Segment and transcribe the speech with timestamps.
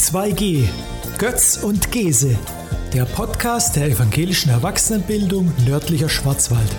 [0.00, 0.66] 2G.
[1.18, 2.36] Götz und Gese.
[2.94, 6.74] Der Podcast der evangelischen Erwachsenenbildung nördlicher Schwarzwald.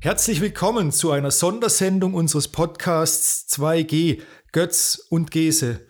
[0.00, 4.22] Herzlich willkommen zu einer Sondersendung unseres Podcasts 2G.
[4.52, 5.86] Götz und Gese.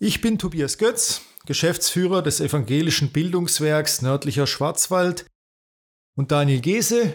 [0.00, 5.24] Ich bin Tobias Götz, Geschäftsführer des evangelischen Bildungswerks nördlicher Schwarzwald.
[6.16, 7.14] Und Daniel Gese,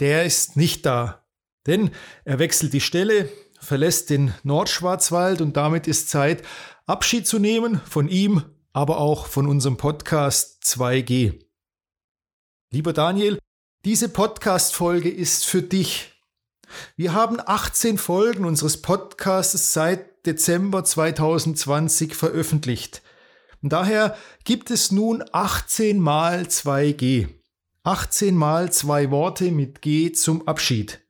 [0.00, 1.24] der ist nicht da.
[1.66, 1.90] Denn
[2.24, 3.28] er wechselt die Stelle,
[3.60, 6.42] verlässt den Nordschwarzwald und damit ist Zeit,
[6.86, 11.44] Abschied zu nehmen von ihm, aber auch von unserem Podcast 2G.
[12.70, 13.38] Lieber Daniel,
[13.84, 16.12] diese Podcast-Folge ist für dich.
[16.96, 23.02] Wir haben 18 Folgen unseres Podcasts seit Dezember 2020 veröffentlicht.
[23.62, 27.37] Und daher gibt es nun 18 mal 2G.
[27.88, 31.00] 18 mal zwei Worte mit G zum Abschied.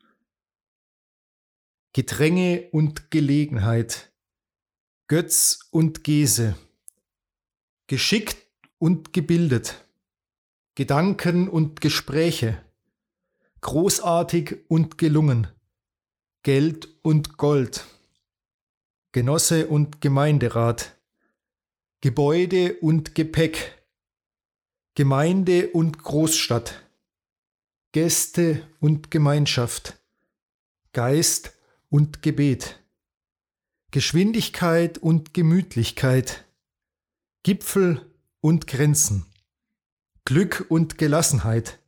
[1.93, 4.13] Gedränge und Gelegenheit.
[5.09, 6.57] Götz und Gese.
[7.89, 8.37] Geschickt
[8.79, 9.85] und gebildet.
[10.77, 12.63] Gedanken und Gespräche.
[13.61, 15.49] Großartig und gelungen.
[16.45, 17.87] Geld und Gold.
[19.11, 20.97] Genosse und Gemeinderat.
[22.03, 23.78] Gebäude und Gepäck.
[24.99, 26.83] Gemeinde und Großstadt,
[27.93, 29.97] Gäste und Gemeinschaft,
[30.93, 31.53] Geist
[31.89, 32.81] und Gebet,
[33.93, 36.45] Geschwindigkeit und Gemütlichkeit,
[37.45, 39.25] Gipfel und Grenzen,
[40.25, 41.79] Glück und Gelassenheit,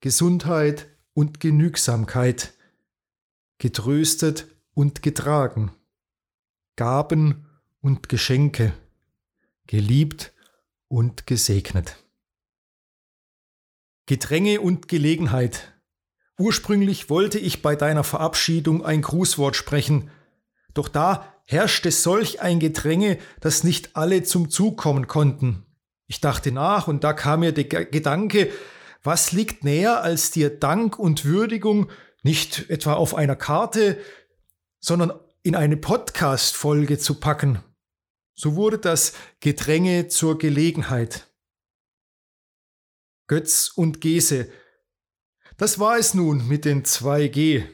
[0.00, 2.54] Gesundheit und Genügsamkeit,
[3.58, 5.70] getröstet und getragen,
[6.76, 7.44] Gaben
[7.82, 8.72] und Geschenke,
[9.66, 10.32] geliebt
[10.88, 12.02] und gesegnet.
[14.06, 15.74] Gedränge und Gelegenheit.
[16.38, 20.10] Ursprünglich wollte ich bei deiner Verabschiedung ein Grußwort sprechen,
[20.74, 25.64] doch da herrschte solch ein Gedränge, dass nicht alle zum Zug kommen konnten.
[26.06, 28.50] Ich dachte nach und da kam mir der Gedanke,
[29.02, 31.90] was liegt näher als dir Dank und Würdigung
[32.22, 33.98] nicht etwa auf einer Karte,
[34.78, 37.60] sondern in eine Podcast-Folge zu packen.
[38.34, 41.28] So wurde das Gedränge zur Gelegenheit.
[43.28, 44.48] Götz und Gese.
[45.56, 47.64] Das war es nun mit den 2G.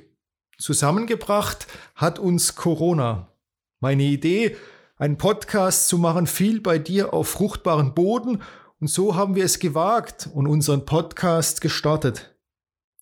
[0.58, 3.36] Zusammengebracht hat uns Corona.
[3.80, 4.56] Meine Idee,
[4.96, 8.42] einen Podcast zu machen, fiel bei dir auf fruchtbaren Boden
[8.80, 12.34] und so haben wir es gewagt und unseren Podcast gestartet.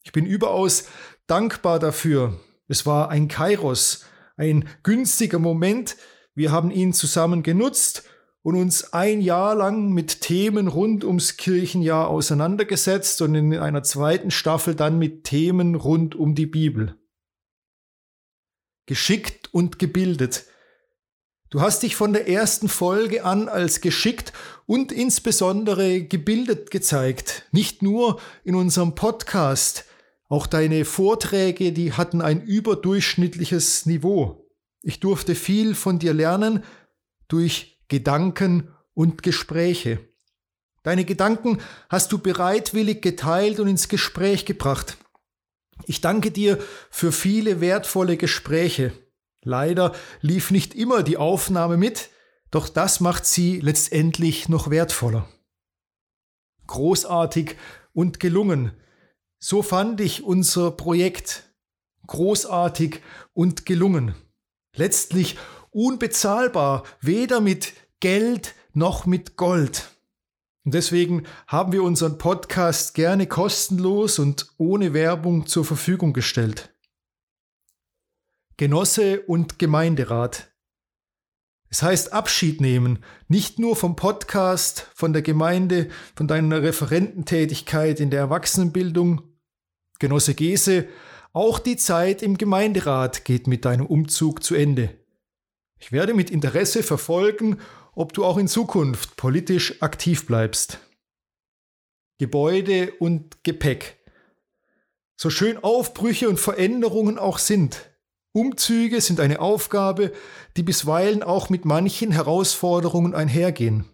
[0.02, 0.88] Ich bin überaus
[1.26, 2.40] dankbar dafür.
[2.66, 4.06] Es war ein Kairos,
[4.36, 5.96] ein günstiger Moment.
[6.34, 8.04] Wir haben ihn zusammen genutzt
[8.42, 14.30] und uns ein Jahr lang mit Themen rund ums Kirchenjahr auseinandergesetzt und in einer zweiten
[14.30, 16.96] Staffel dann mit Themen rund um die Bibel.
[18.86, 20.46] Geschickt und gebildet.
[21.50, 24.32] Du hast dich von der ersten Folge an als geschickt
[24.66, 27.46] und insbesondere gebildet gezeigt.
[27.50, 29.84] Nicht nur in unserem Podcast,
[30.28, 34.48] auch deine Vorträge, die hatten ein überdurchschnittliches Niveau.
[34.82, 36.62] Ich durfte viel von dir lernen
[37.26, 39.98] durch Gedanken und Gespräche.
[40.82, 41.58] Deine Gedanken
[41.90, 44.96] hast du bereitwillig geteilt und ins Gespräch gebracht.
[45.84, 46.58] Ich danke dir
[46.90, 48.92] für viele wertvolle Gespräche.
[49.42, 52.10] Leider lief nicht immer die Aufnahme mit,
[52.50, 55.28] doch das macht sie letztendlich noch wertvoller.
[56.68, 57.56] Großartig
[57.92, 58.72] und gelungen.
[59.40, 61.44] So fand ich unser Projekt.
[62.06, 63.00] Großartig
[63.32, 64.14] und gelungen.
[64.76, 65.36] Letztlich
[65.70, 69.90] unbezahlbar, weder mit Geld noch mit Gold.
[70.64, 76.74] Und deswegen haben wir unseren Podcast gerne kostenlos und ohne Werbung zur Verfügung gestellt.
[78.56, 80.50] Genosse und Gemeinderat.
[81.68, 88.10] Es heißt Abschied nehmen, nicht nur vom Podcast, von der Gemeinde, von deiner Referententätigkeit in
[88.10, 89.22] der Erwachsenenbildung.
[89.98, 90.88] Genosse Gese,
[91.32, 94.98] auch die Zeit im Gemeinderat geht mit deinem Umzug zu Ende.
[95.78, 97.58] Ich werde mit Interesse verfolgen,
[98.00, 100.78] ob du auch in Zukunft politisch aktiv bleibst.
[102.18, 103.98] Gebäude und Gepäck.
[105.16, 107.90] So schön Aufbrüche und Veränderungen auch sind,
[108.32, 110.12] Umzüge sind eine Aufgabe,
[110.56, 113.84] die bisweilen auch mit manchen Herausforderungen einhergehen.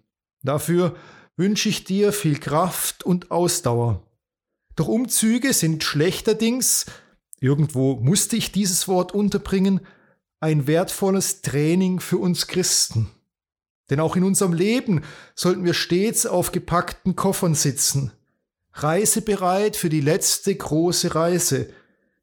[0.43, 0.95] Dafür
[1.37, 4.07] wünsche ich dir viel Kraft und Ausdauer.
[4.77, 6.87] Doch Umzüge sind schlechterdings,
[7.41, 9.81] irgendwo musste ich dieses Wort unterbringen,
[10.39, 13.11] ein wertvolles Training für uns Christen.
[13.91, 15.03] Denn auch in unserem Leben
[15.35, 18.13] sollten wir stets auf gepackten Koffern sitzen,
[18.73, 21.73] reisebereit für die letzte große Reise,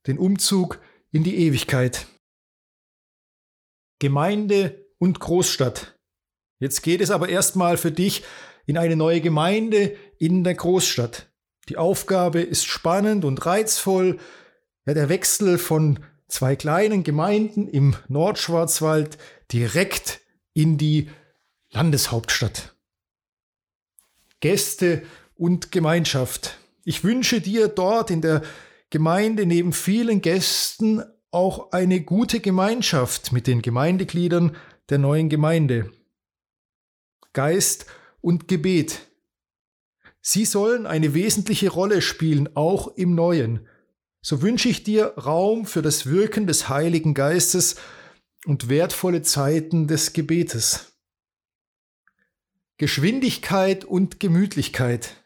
[0.07, 0.79] den Umzug
[1.11, 2.05] in die Ewigkeit.
[3.99, 5.97] Gemeinde und Großstadt.
[6.59, 8.23] Jetzt geht es aber erstmal für dich
[8.65, 11.27] in eine neue Gemeinde in der Großstadt.
[11.69, 14.19] Die Aufgabe ist spannend und reizvoll.
[14.85, 19.17] Ja, der Wechsel von zwei kleinen Gemeinden im Nordschwarzwald
[19.51, 20.19] direkt
[20.53, 21.09] in die
[21.73, 22.75] Landeshauptstadt.
[24.39, 25.03] Gäste
[25.35, 26.57] und Gemeinschaft.
[26.85, 28.43] Ich wünsche dir dort in der
[28.91, 34.55] Gemeinde neben vielen Gästen auch eine gute Gemeinschaft mit den Gemeindegliedern
[34.89, 35.91] der neuen Gemeinde.
[37.33, 37.87] Geist
[38.21, 39.07] und Gebet.
[40.21, 43.67] Sie sollen eine wesentliche Rolle spielen, auch im Neuen.
[44.21, 47.77] So wünsche ich dir Raum für das Wirken des Heiligen Geistes
[48.45, 50.92] und wertvolle Zeiten des Gebetes.
[52.77, 55.23] Geschwindigkeit und Gemütlichkeit.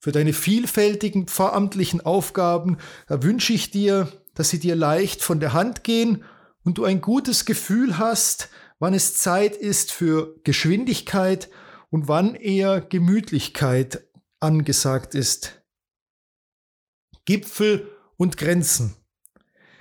[0.00, 2.78] Für deine vielfältigen pfarramtlichen Aufgaben
[3.08, 6.24] wünsche ich dir, dass sie dir leicht von der Hand gehen
[6.62, 11.48] und du ein gutes Gefühl hast, wann es Zeit ist für Geschwindigkeit
[11.90, 14.06] und wann eher Gemütlichkeit
[14.40, 15.62] angesagt ist.
[17.24, 18.94] Gipfel und Grenzen.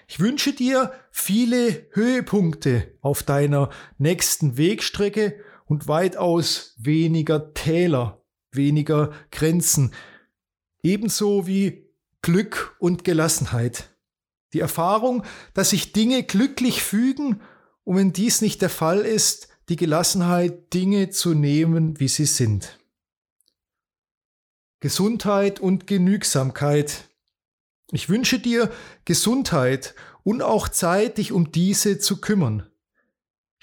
[0.07, 9.93] Ich wünsche dir viele Höhepunkte auf deiner nächsten Wegstrecke und weitaus weniger Täler, weniger Grenzen,
[10.81, 11.89] ebenso wie
[12.21, 13.89] Glück und Gelassenheit.
[14.53, 15.23] Die Erfahrung,
[15.53, 17.41] dass sich Dinge glücklich fügen
[17.83, 22.79] und wenn dies nicht der Fall ist, die Gelassenheit, Dinge zu nehmen, wie sie sind.
[24.79, 27.09] Gesundheit und Genügsamkeit.
[27.91, 28.71] Ich wünsche dir
[29.05, 32.69] Gesundheit und auch Zeit, dich um diese zu kümmern.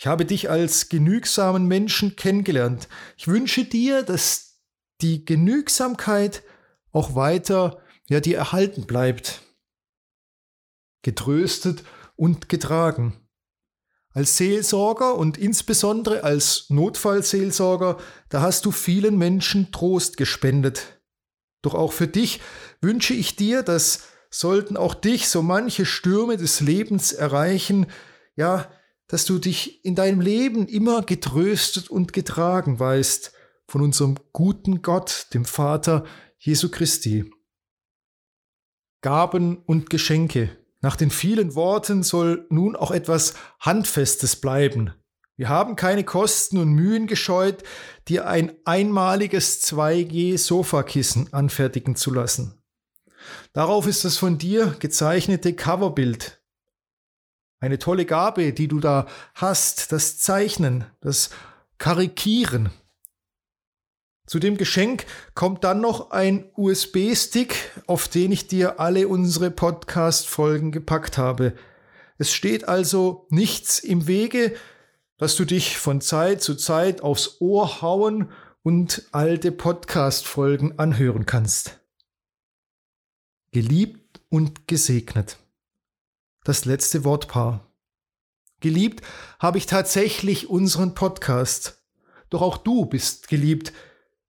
[0.03, 2.89] Ich habe dich als genügsamen Menschen kennengelernt.
[3.17, 4.59] Ich wünsche dir, dass
[5.01, 6.43] die Genügsamkeit
[6.91, 9.43] auch weiter, ja, dir erhalten bleibt.
[11.03, 11.85] Getröstet
[12.17, 13.17] und getragen.
[14.11, 21.01] Als Seelsorger und insbesondere als Notfallseelsorger, da hast du vielen Menschen Trost gespendet.
[21.63, 22.41] Doch auch für dich
[22.81, 27.87] wünsche ich dir, dass sollten auch dich so manche Stürme des Lebens erreichen,
[28.35, 28.69] ja,
[29.09, 33.33] dass du dich in deinem Leben immer getröstet und getragen weißt
[33.67, 36.05] von unserem guten Gott, dem Vater
[36.39, 37.31] Jesu Christi.
[39.01, 40.57] Gaben und Geschenke.
[40.81, 44.93] Nach den vielen Worten soll nun auch etwas Handfestes bleiben.
[45.37, 47.63] Wir haben keine Kosten und Mühen gescheut,
[48.09, 52.63] dir ein einmaliges 2G-Sofakissen anfertigen zu lassen.
[53.53, 56.42] Darauf ist das von dir gezeichnete Coverbild.
[57.62, 59.06] Eine tolle Gabe, die du da
[59.37, 61.31] hast, das Zeichnen, das
[61.79, 62.70] Karikieren.
[64.26, 67.55] Zu dem Geschenk kommt dann noch ein USB-Stick,
[67.87, 71.55] auf den ich dir alle unsere Podcast-Folgen gepackt habe.
[72.19, 74.56] Es steht also nichts im Wege,
[75.17, 78.32] dass du dich von Zeit zu Zeit aufs Ohr hauen
[78.65, 81.79] und alte Podcast-Folgen anhören kannst.
[83.53, 85.38] Geliebt und gesegnet.
[86.44, 87.73] Das letzte Wortpaar.
[88.59, 89.03] Geliebt
[89.39, 91.85] habe ich tatsächlich unseren Podcast.
[92.31, 93.73] Doch auch du bist geliebt,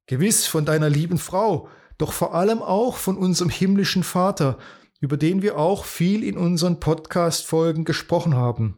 [0.05, 4.59] Gewiss von deiner lieben Frau, doch vor allem auch von unserem himmlischen Vater,
[4.99, 8.77] über den wir auch viel in unseren Podcast-Folgen gesprochen haben.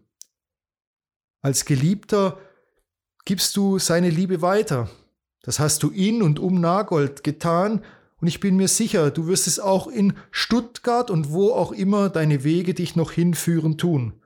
[1.42, 2.39] Als Geliebter
[3.25, 4.89] gibst du seine Liebe weiter.
[5.42, 7.84] Das hast du in und um Nagold getan
[8.25, 12.10] und ich bin mir sicher, du wirst es auch in Stuttgart und wo auch immer
[12.10, 14.20] deine Wege dich noch hinführen tun.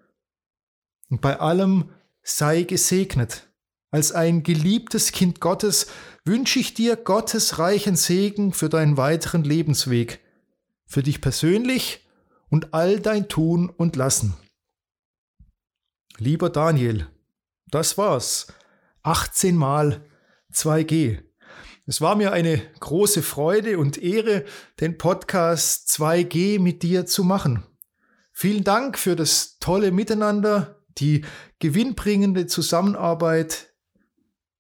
[1.10, 1.90] Und bei allem
[2.24, 3.50] sei gesegnet.
[3.92, 5.88] Als ein geliebtes Kind Gottes
[6.24, 10.22] wünsche ich dir Gottes reichen Segen für deinen weiteren Lebensweg,
[10.86, 12.08] für dich persönlich
[12.48, 14.34] und all dein Tun und Lassen.
[16.20, 17.10] Lieber Daniel,
[17.68, 18.48] das war's.
[19.04, 20.06] 18 mal
[20.54, 21.29] 2G.
[21.90, 24.46] Es war mir eine große Freude und Ehre,
[24.80, 27.64] den Podcast 2G mit dir zu machen.
[28.32, 31.26] Vielen Dank für das tolle Miteinander, die
[31.58, 33.74] gewinnbringende Zusammenarbeit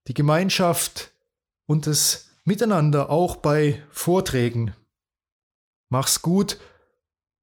[0.07, 1.11] die Gemeinschaft
[1.67, 4.73] und das Miteinander auch bei Vorträgen.
[5.89, 6.57] Mach's gut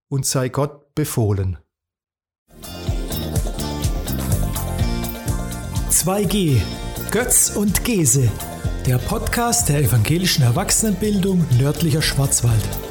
[0.09, 1.59] und sei Gott befohlen.
[5.91, 6.61] 2G
[7.13, 8.31] Götz und Gese,
[8.87, 12.86] der Podcast der evangelischen Erwachsenenbildung nördlicher Schwarzwald.